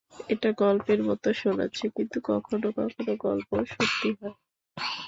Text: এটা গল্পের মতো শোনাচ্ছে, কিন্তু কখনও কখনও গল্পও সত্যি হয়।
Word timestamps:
এটা 0.29 0.49
গল্পের 0.61 0.99
মতো 1.03 1.27
শোনাচ্ছে, 1.33 1.85
কিন্তু 1.95 2.17
কখনও 2.29 2.69
কখনও 2.79 3.13
গল্পও 3.25 3.63
সত্যি 3.73 4.09
হয়। 4.17 4.35